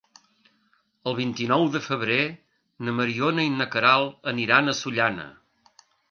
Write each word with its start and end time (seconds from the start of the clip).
El 1.09 1.15
vint-i-nou 1.17 1.65
de 1.75 1.81
febrer 1.87 2.17
na 2.87 2.95
Mariona 2.99 3.45
i 3.49 3.51
na 3.59 3.67
Queralt 3.75 4.31
aniran 4.33 4.71
a 4.71 4.75
Sollana. 4.79 5.27